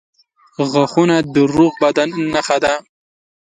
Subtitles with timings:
[0.71, 2.73] •غاښونه د روغ بدن نښه ده.